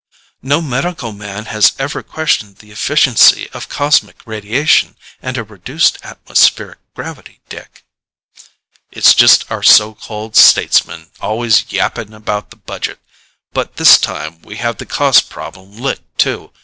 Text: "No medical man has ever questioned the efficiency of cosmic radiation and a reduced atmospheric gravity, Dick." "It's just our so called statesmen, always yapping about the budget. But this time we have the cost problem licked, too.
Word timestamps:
"No 0.41 0.63
medical 0.63 1.11
man 1.11 1.45
has 1.45 1.73
ever 1.77 2.01
questioned 2.01 2.55
the 2.57 2.71
efficiency 2.71 3.47
of 3.51 3.69
cosmic 3.69 4.15
radiation 4.25 4.97
and 5.21 5.37
a 5.37 5.43
reduced 5.43 5.99
atmospheric 6.01 6.79
gravity, 6.95 7.39
Dick." 7.49 7.83
"It's 8.91 9.13
just 9.13 9.45
our 9.51 9.61
so 9.61 9.93
called 9.93 10.35
statesmen, 10.35 11.11
always 11.19 11.71
yapping 11.71 12.15
about 12.15 12.49
the 12.49 12.55
budget. 12.57 12.99
But 13.53 13.75
this 13.75 13.99
time 13.99 14.41
we 14.41 14.57
have 14.57 14.77
the 14.79 14.87
cost 14.87 15.29
problem 15.29 15.77
licked, 15.77 16.17
too. 16.17 16.51